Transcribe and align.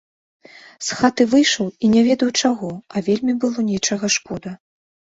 З 0.87 0.95
хаты 1.01 1.27
выйшаў, 1.35 1.69
і 1.83 1.91
не 1.93 2.01
ведаў 2.09 2.35
чаго, 2.43 2.73
а 2.89 3.07
вельмі 3.11 3.33
было 3.47 3.71
нечага 3.71 4.15
шкода. 4.19 4.61